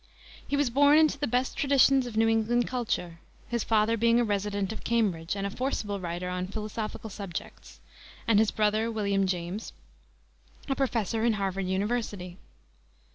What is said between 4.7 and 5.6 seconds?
of Cambridge, and a